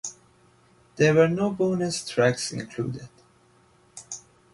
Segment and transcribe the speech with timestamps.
[0.95, 3.07] There were no bonus tracks included.